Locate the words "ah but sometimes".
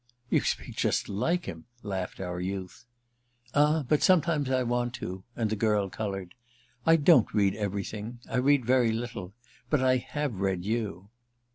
3.53-4.49